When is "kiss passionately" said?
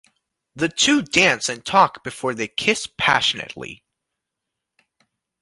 2.47-3.83